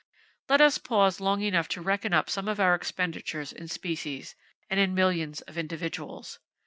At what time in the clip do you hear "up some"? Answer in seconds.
2.11-2.47